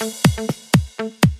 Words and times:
Thank 0.00 1.37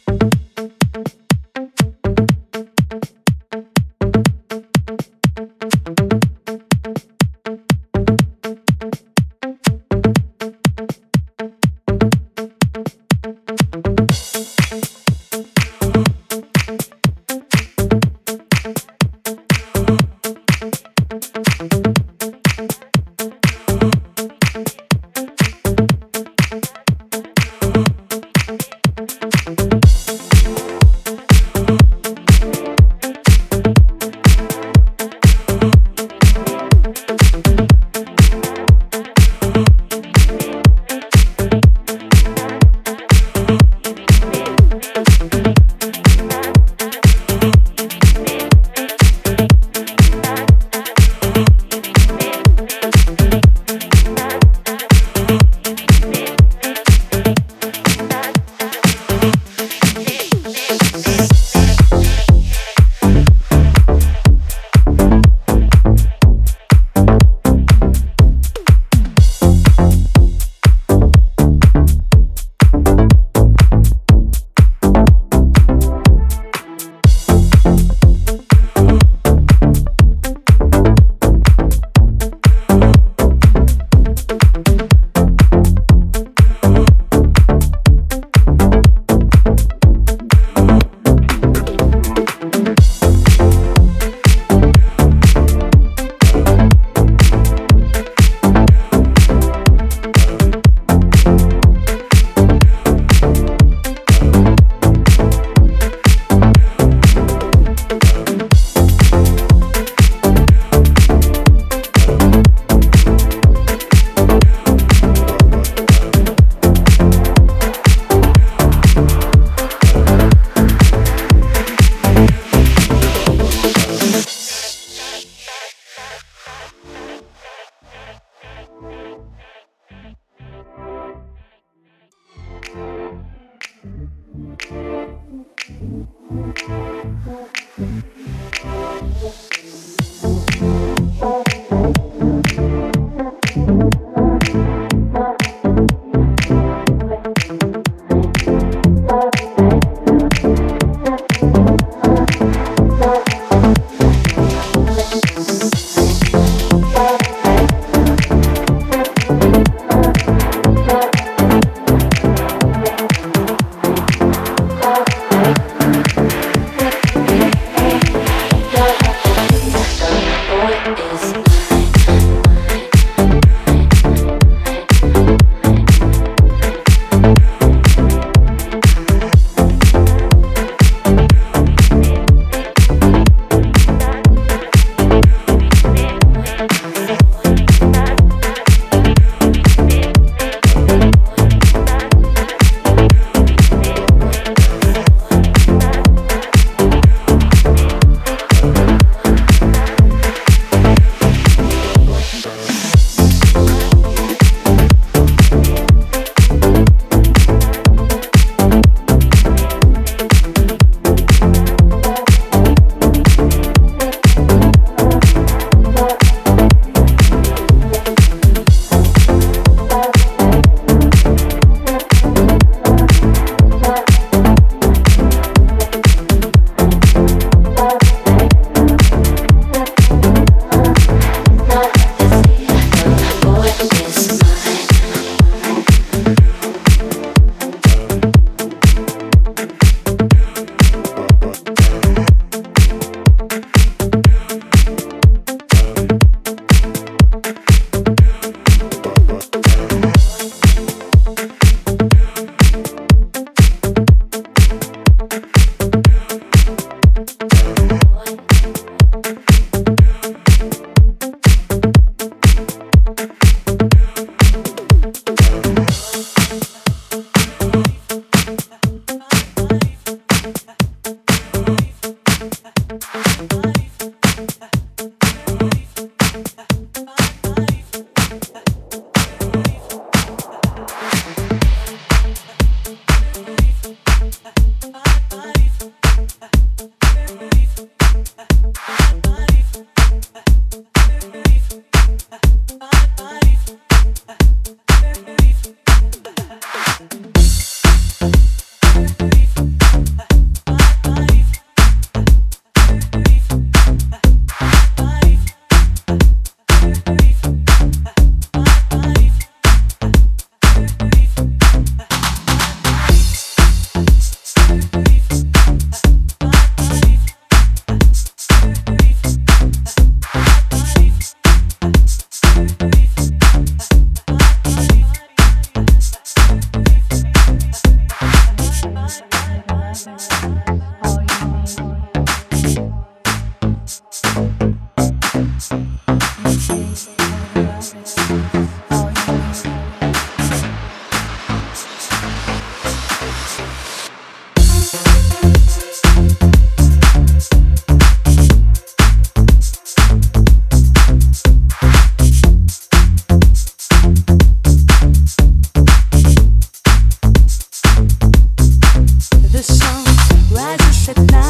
at 361.09 361.33
not. 361.33 361.48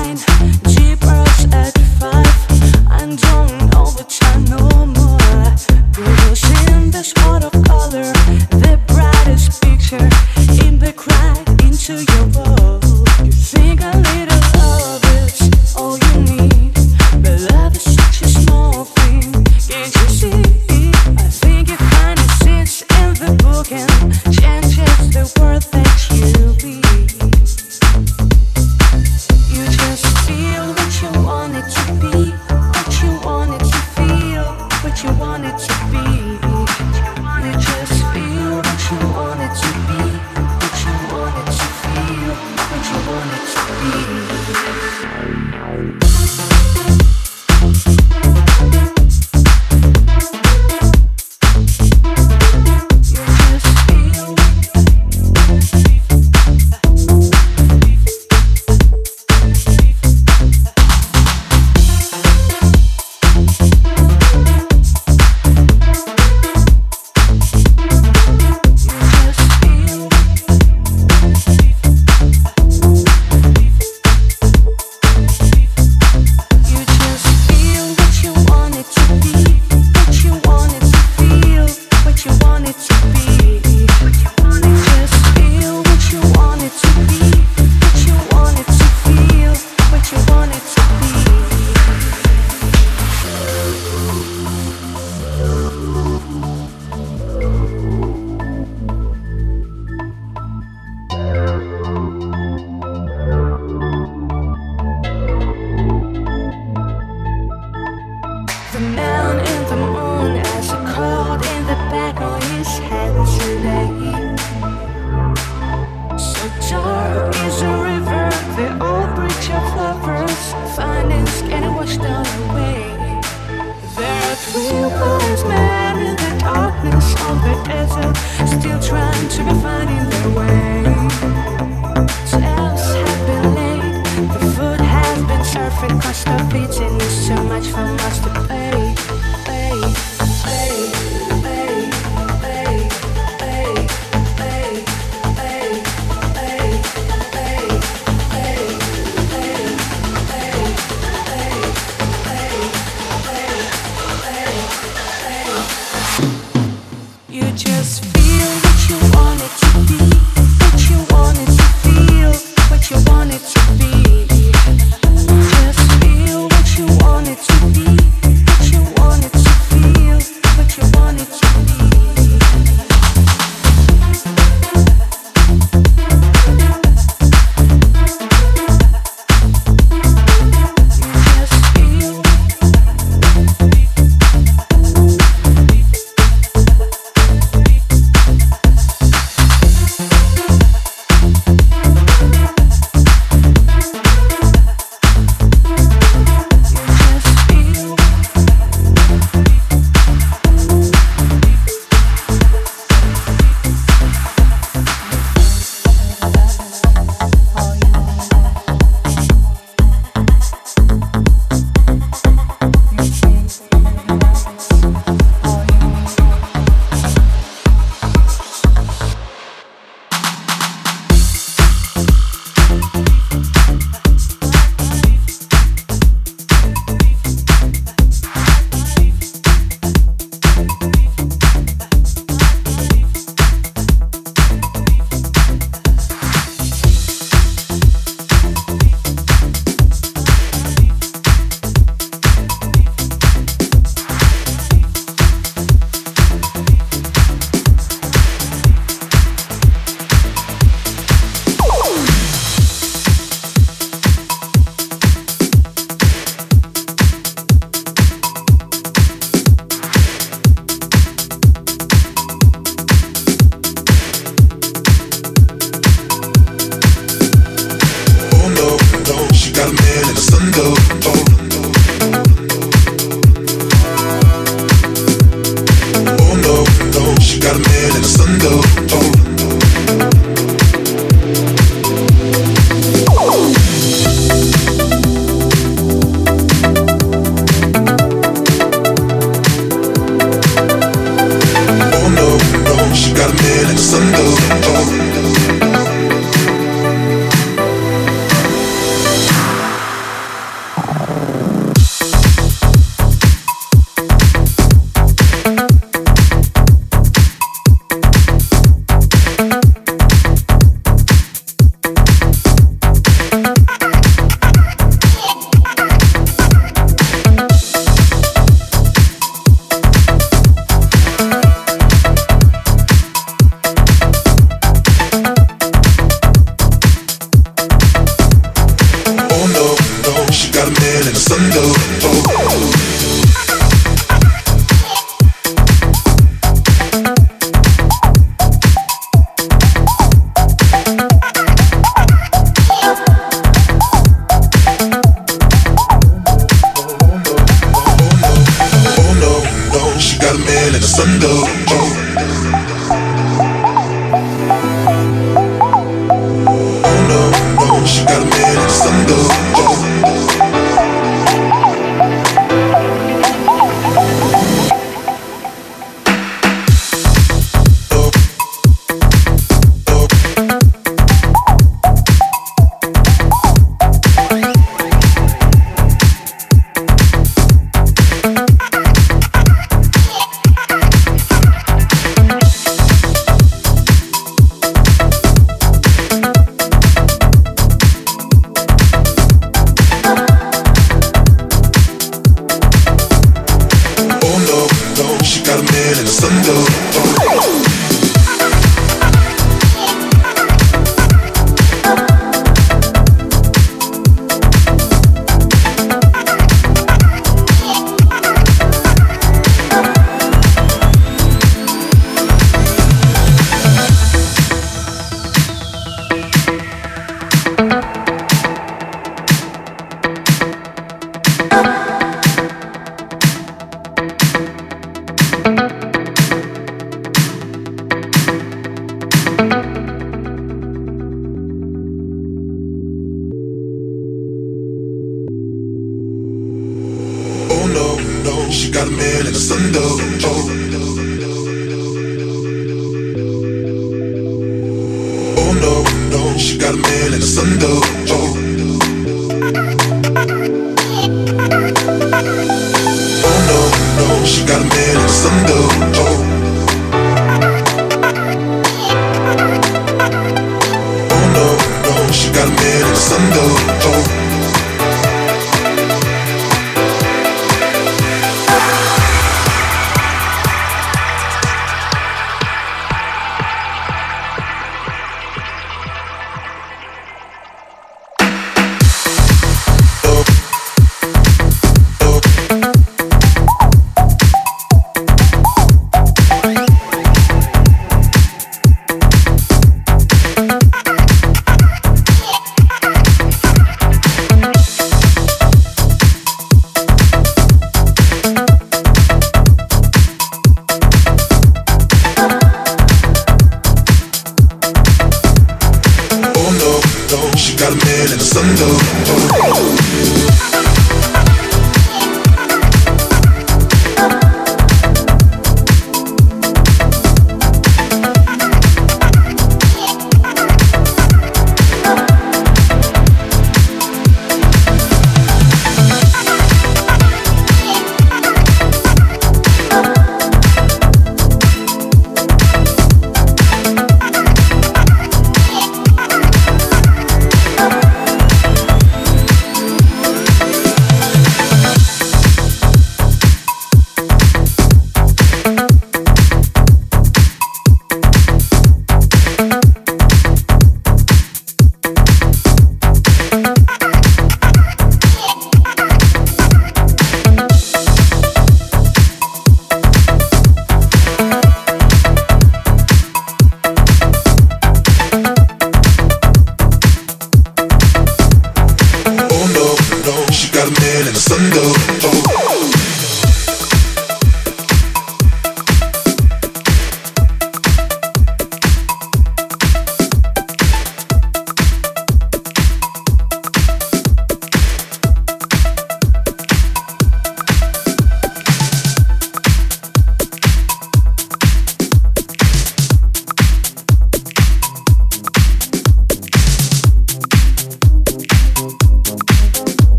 Just 129.39 129.55
be 129.55 129.63
fine. 129.63 130.08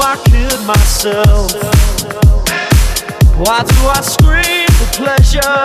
I 0.00 0.16
kid 0.24 0.60
myself? 0.66 1.52
Why 3.38 3.62
do 3.62 3.78
I 3.86 4.00
scream 4.00 4.68
for 4.78 4.88
pleasure? 4.96 5.64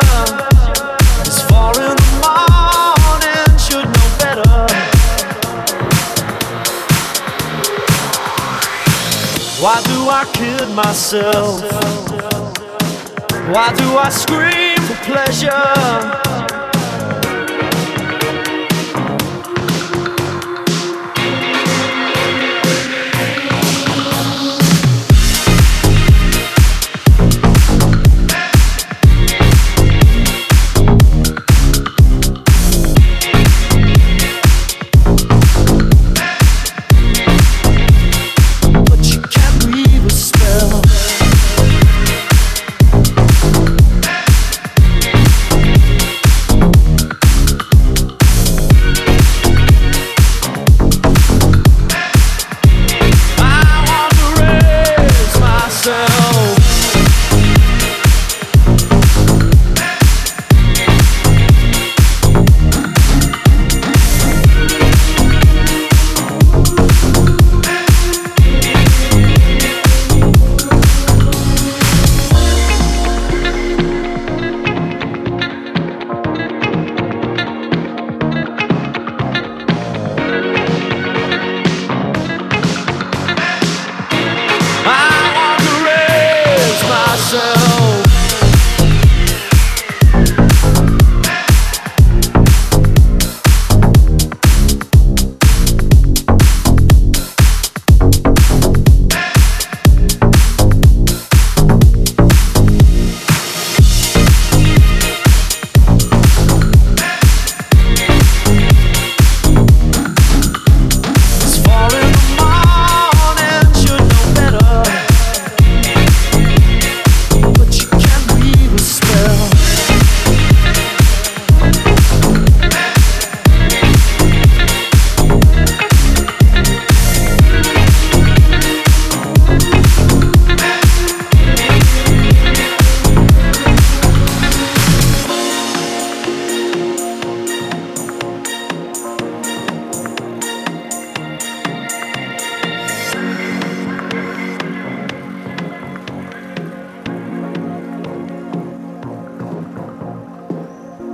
It's 1.22 1.42
far 1.44 1.74
in 1.74 1.96
the 1.96 2.10
morning, 2.24 3.58
should 3.58 3.86
know 3.86 4.10
better. 4.20 4.54
Why 9.62 9.82
do 9.84 10.10
I 10.10 10.26
kid 10.34 10.70
myself? 10.76 11.62
Why 13.54 13.74
do 13.76 13.98
I 13.98 14.10
scream 14.10 14.78
for 14.88 14.96
pleasure? 15.06 16.33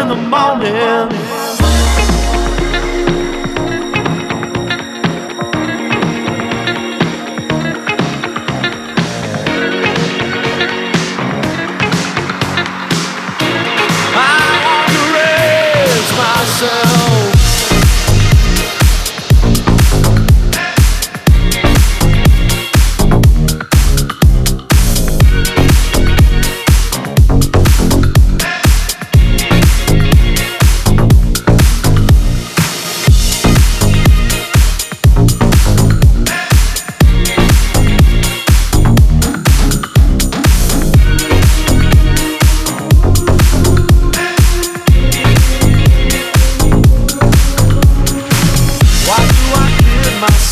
in 0.00 0.08
the 0.08 0.14
morning. 0.14 1.25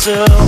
myself. 0.05 0.44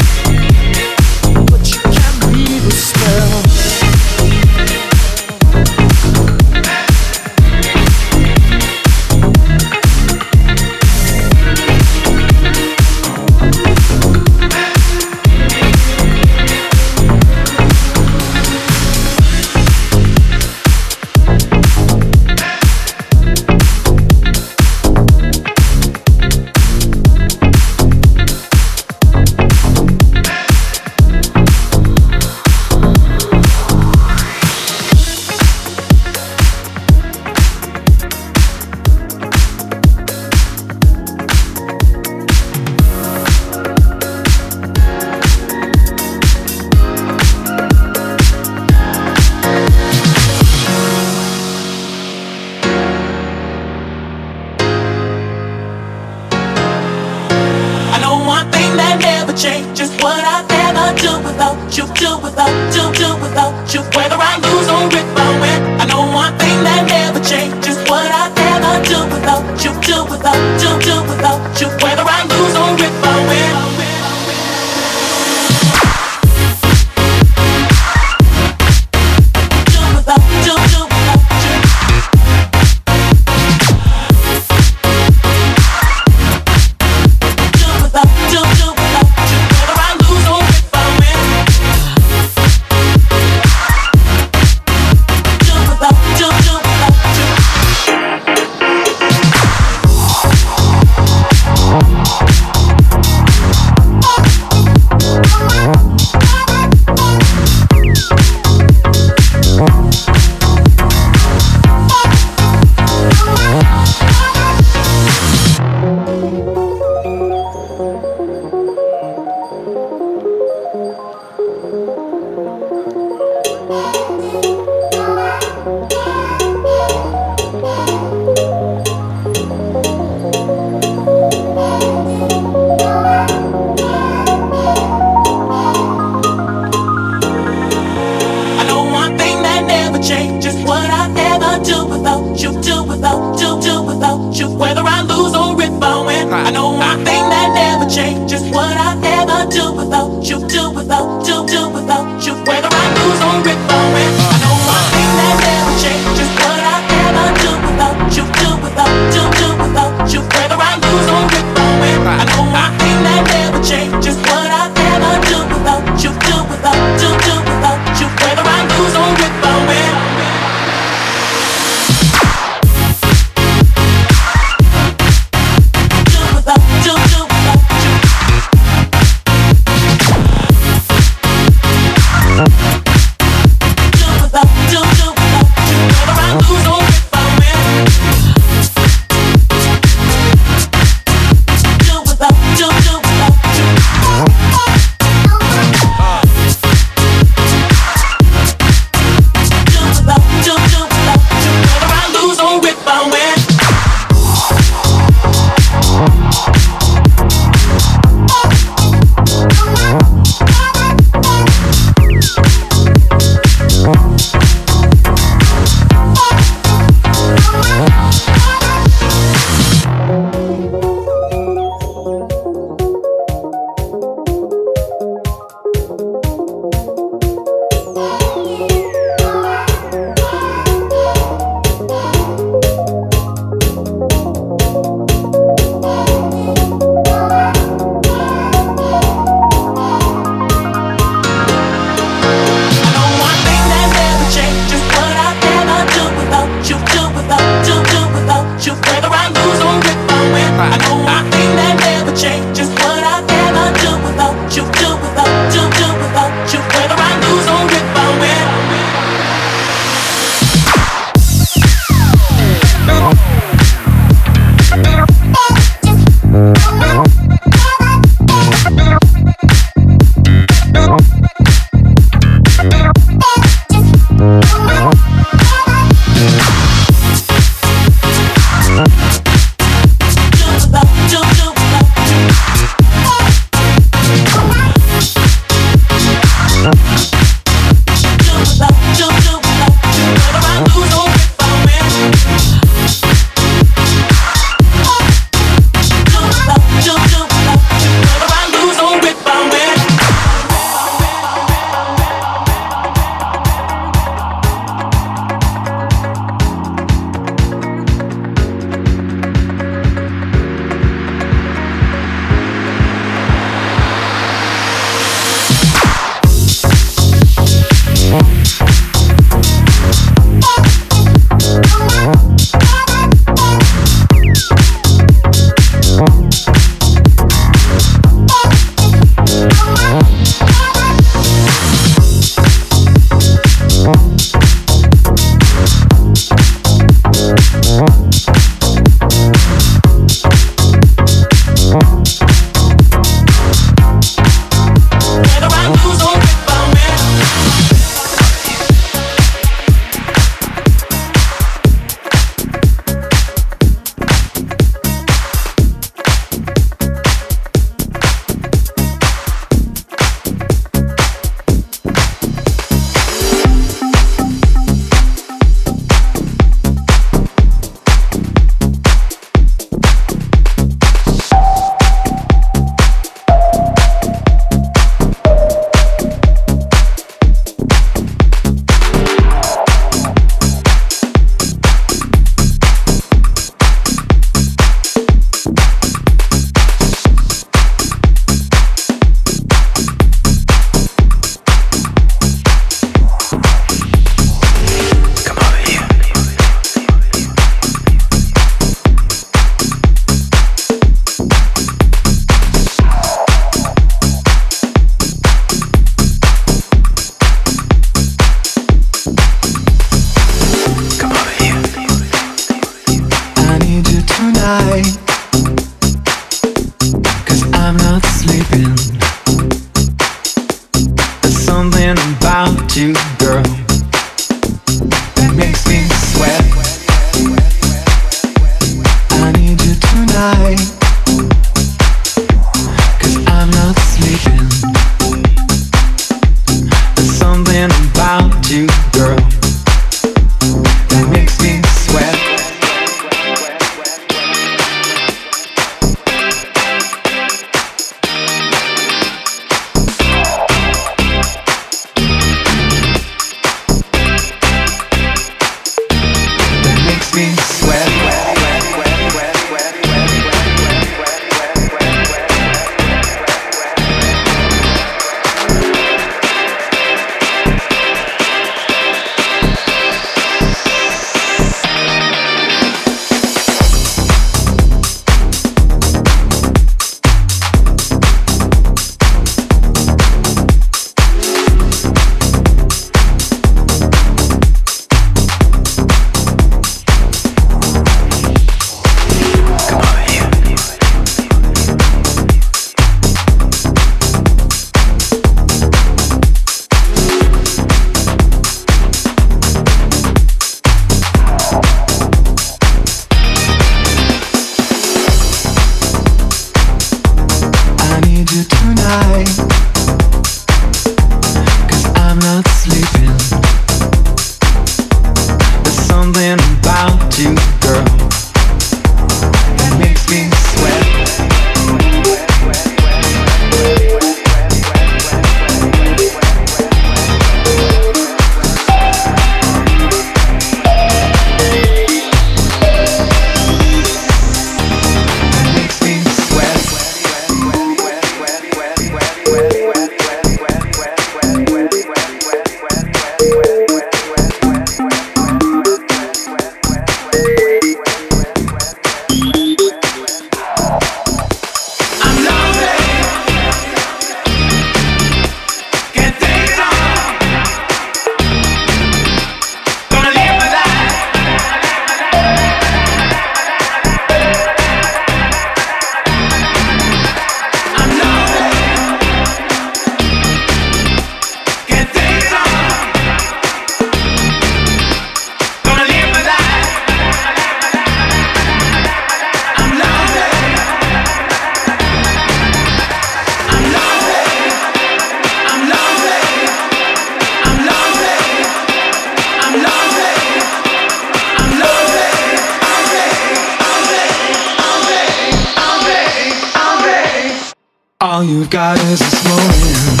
All 598.16 598.24
you've 598.24 598.48
got 598.48 598.78
is 598.78 598.98
this 598.98 599.24
moment. 599.24 600.00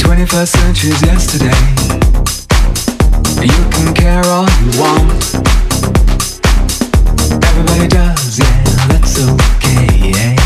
21st 0.00 0.48
century's 0.56 1.02
yesterday. 1.02 1.52
You 3.44 3.70
can 3.72 3.92
care 3.92 4.24
all 4.24 4.48
you 4.62 4.80
want. 4.80 5.12
Everybody 7.44 7.88
does, 7.88 8.38
yeah, 8.38 8.64
that's 8.88 9.20
okay. 9.20 10.12
Yeah. 10.12 10.45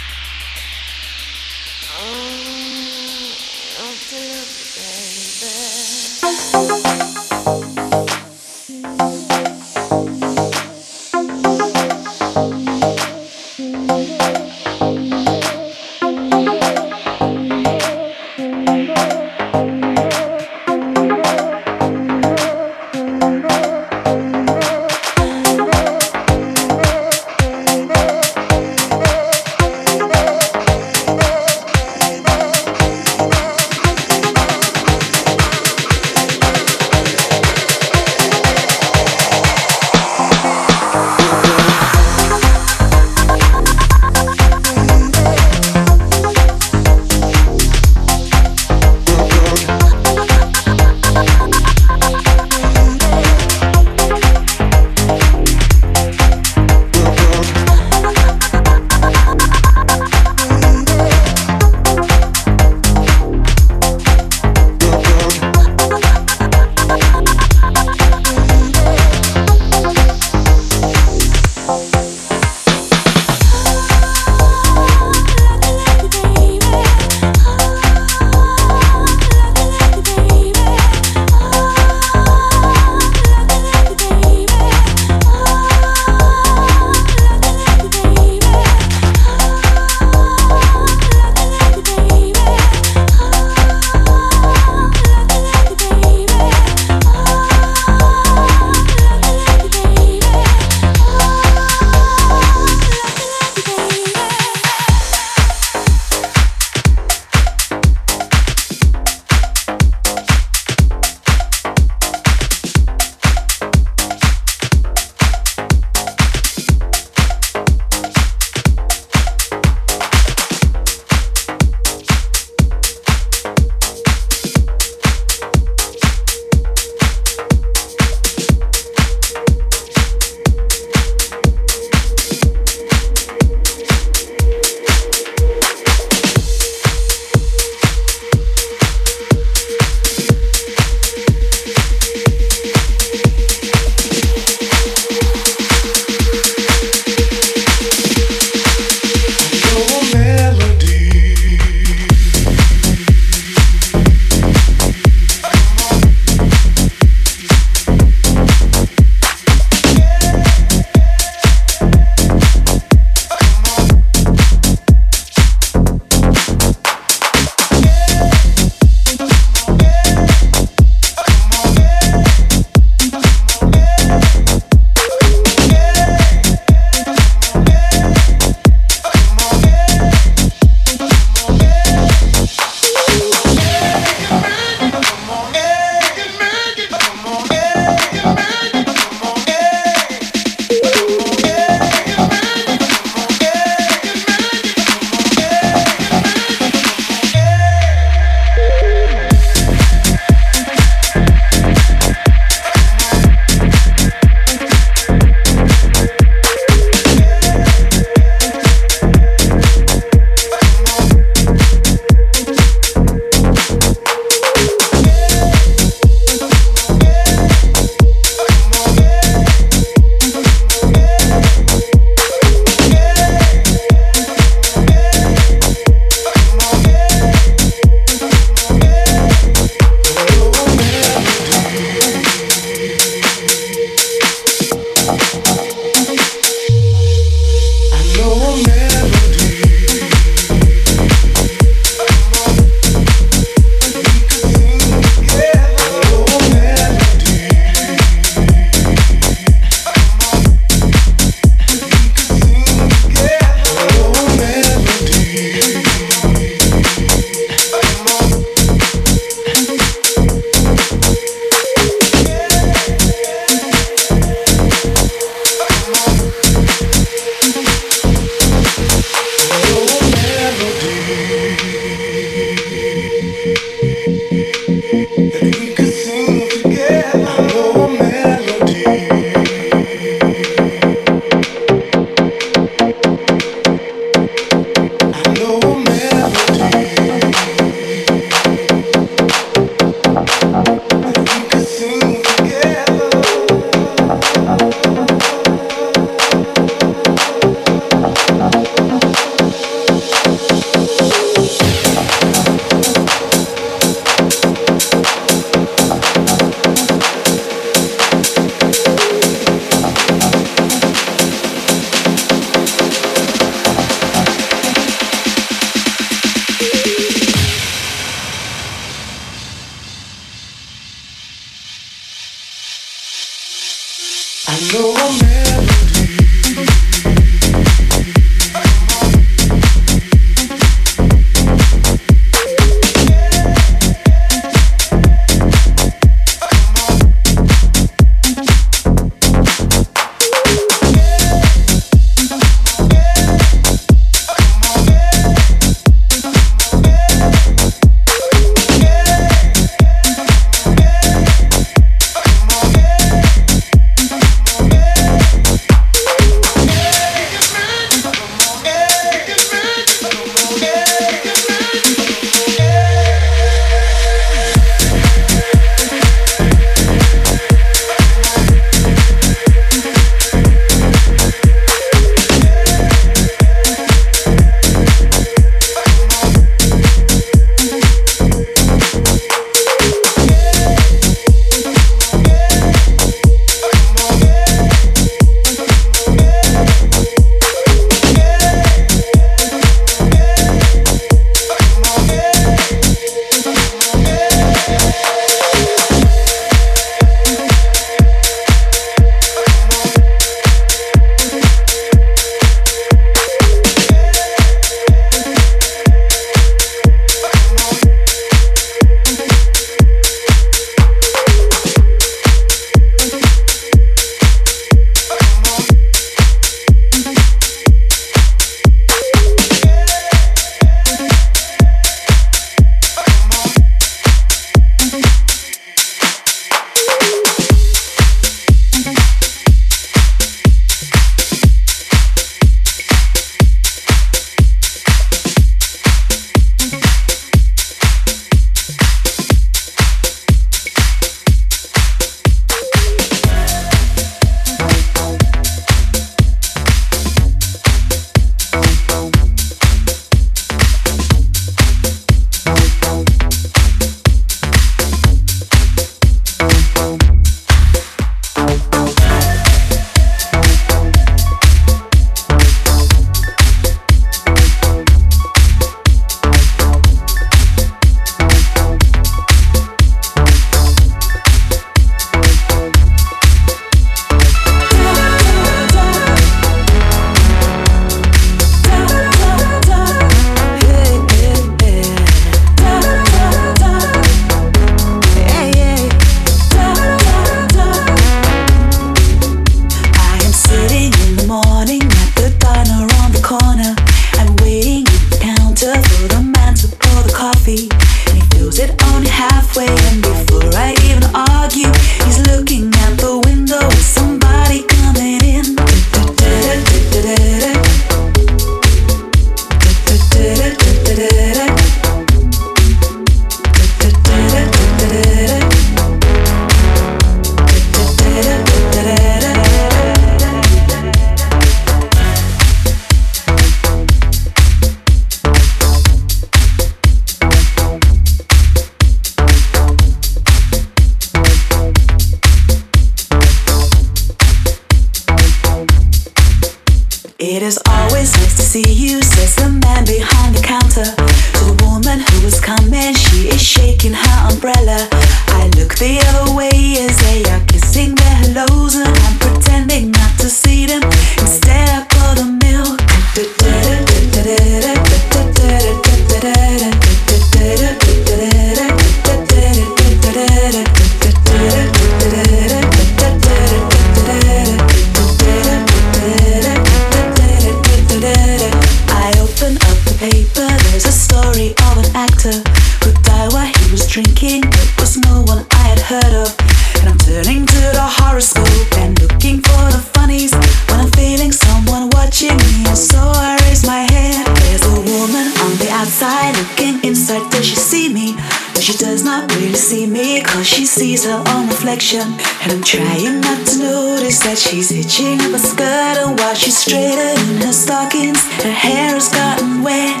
drinking, 573.91 574.39
it 574.47 574.71
was 574.79 574.95
no 575.03 575.21
one 575.27 575.45
I 575.51 575.75
had 575.75 575.79
heard 575.83 576.13
of. 576.15 576.31
And 576.79 576.87
I'm 576.87 576.97
turning 576.97 577.45
to 577.45 577.61
the 577.75 577.83
horoscope 577.99 578.71
and 578.79 578.95
looking 579.03 579.43
for 579.43 579.63
the 579.67 579.83
funnies. 579.91 580.31
When 580.71 580.79
I'm 580.79 580.91
feeling 580.95 581.33
someone 581.33 581.91
watching 581.91 582.31
me, 582.31 582.63
and 582.71 582.77
so 582.77 583.03
I 583.03 583.35
raise 583.43 583.67
my 583.67 583.83
head. 583.91 584.23
There's 584.47 584.63
a 584.63 584.79
woman 584.79 585.27
on 585.43 585.51
the 585.59 585.67
outside 585.75 586.31
looking 586.39 586.79
inside, 586.87 587.29
does 587.31 587.45
she 587.45 587.55
see 587.55 587.91
me? 587.91 588.15
But 588.55 588.63
she 588.63 588.77
does 588.79 589.03
not 589.03 589.27
really 589.35 589.59
see 589.59 589.85
me, 589.85 590.23
cause 590.23 590.47
she 590.47 590.65
sees 590.65 591.03
her 591.03 591.21
own 591.35 591.47
reflection. 591.47 592.15
And 592.47 592.49
I'm 592.55 592.63
trying 592.63 593.19
not 593.19 593.45
to 593.47 593.59
notice 593.59 594.19
that 594.23 594.37
she's 594.37 594.69
hitching 594.69 595.19
up 595.19 595.35
a 595.35 595.39
skirt, 595.39 595.99
and 595.99 596.17
while 596.17 596.35
she's 596.35 596.57
straighter 596.57 597.11
in 597.19 597.43
her 597.43 597.51
stockings, 597.51 598.23
her 598.39 598.55
hair 598.55 598.95
has 598.95 599.11
gotten 599.11 599.63
wet. 599.63 600.00